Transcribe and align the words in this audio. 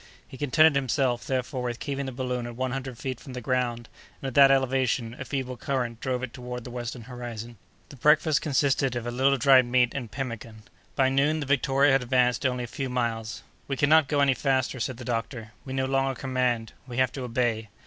He 0.27 0.35
contented 0.35 0.73
himself, 0.75 1.27
therefore, 1.27 1.61
with 1.61 1.79
keeping 1.79 2.07
the 2.07 2.11
balloon 2.11 2.47
at 2.47 2.55
one 2.55 2.71
hundred 2.71 2.97
feet 2.97 3.19
from 3.19 3.33
the 3.33 3.39
ground, 3.39 3.87
and, 4.19 4.25
at 4.29 4.33
that 4.33 4.49
elevation, 4.49 5.15
a 5.19 5.25
feeble 5.25 5.55
current 5.57 5.99
drove 5.99 6.23
it 6.23 6.33
toward 6.33 6.63
the 6.63 6.71
western 6.71 7.03
horizon. 7.03 7.57
The 7.89 7.97
breakfast 7.97 8.41
consisted 8.41 8.95
of 8.95 9.05
a 9.05 9.11
little 9.11 9.37
dried 9.37 9.67
meat 9.67 9.93
and 9.93 10.09
pemmican. 10.09 10.63
By 10.95 11.09
noon, 11.09 11.39
the 11.39 11.45
Victoria 11.45 11.91
had 11.91 12.01
advanced 12.01 12.47
only 12.47 12.63
a 12.63 12.65
few 12.65 12.89
miles. 12.89 13.43
"We 13.67 13.77
cannot 13.77 14.07
go 14.07 14.21
any 14.21 14.33
faster," 14.33 14.79
said 14.79 14.97
the 14.97 15.05
doctor; 15.05 15.51
"we 15.65 15.73
no 15.73 15.85
longer 15.85 16.19
command—we 16.19 16.97
have 16.97 17.11
to 17.11 17.21
obey." 17.21 17.69